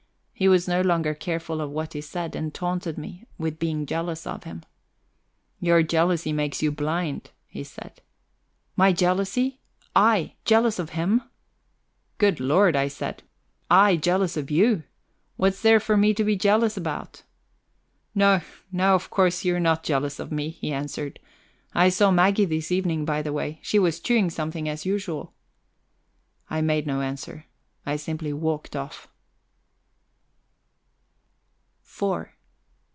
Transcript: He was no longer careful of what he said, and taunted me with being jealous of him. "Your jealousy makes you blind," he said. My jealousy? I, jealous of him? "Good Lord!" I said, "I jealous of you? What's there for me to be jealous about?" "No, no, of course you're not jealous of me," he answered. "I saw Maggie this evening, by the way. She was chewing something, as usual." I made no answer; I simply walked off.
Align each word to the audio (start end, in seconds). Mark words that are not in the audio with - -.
He 0.33 0.47
was 0.47 0.67
no 0.67 0.81
longer 0.81 1.13
careful 1.13 1.61
of 1.61 1.69
what 1.69 1.93
he 1.93 2.01
said, 2.01 2.35
and 2.35 2.51
taunted 2.51 2.97
me 2.97 3.27
with 3.37 3.59
being 3.59 3.85
jealous 3.85 4.25
of 4.25 4.43
him. 4.43 4.63
"Your 5.59 5.83
jealousy 5.83 6.33
makes 6.33 6.63
you 6.63 6.71
blind," 6.71 7.29
he 7.45 7.63
said. 7.63 8.01
My 8.75 8.91
jealousy? 8.91 9.61
I, 9.95 10.33
jealous 10.43 10.79
of 10.79 10.89
him? 10.97 11.21
"Good 12.17 12.39
Lord!" 12.39 12.75
I 12.75 12.87
said, 12.87 13.21
"I 13.69 13.97
jealous 13.97 14.35
of 14.35 14.49
you? 14.49 14.81
What's 15.37 15.61
there 15.61 15.79
for 15.79 15.95
me 15.95 16.11
to 16.15 16.23
be 16.23 16.35
jealous 16.35 16.75
about?" 16.75 17.21
"No, 18.15 18.41
no, 18.71 18.95
of 18.95 19.11
course 19.11 19.45
you're 19.45 19.59
not 19.59 19.83
jealous 19.83 20.19
of 20.19 20.31
me," 20.31 20.49
he 20.49 20.73
answered. 20.73 21.19
"I 21.75 21.89
saw 21.89 22.09
Maggie 22.09 22.45
this 22.45 22.71
evening, 22.71 23.05
by 23.05 23.21
the 23.21 23.31
way. 23.31 23.59
She 23.61 23.77
was 23.77 23.99
chewing 23.99 24.31
something, 24.31 24.67
as 24.67 24.87
usual." 24.87 25.35
I 26.49 26.61
made 26.61 26.87
no 26.87 27.01
answer; 27.01 27.45
I 27.85 27.95
simply 27.95 28.33
walked 28.33 28.75
off. 28.75 29.07